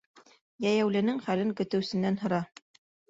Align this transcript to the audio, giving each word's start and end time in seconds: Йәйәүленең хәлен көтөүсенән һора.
Йәйәүленең 0.65 1.21
хәлен 1.27 1.53
көтөүсенән 1.61 2.19
һора. 2.23 2.41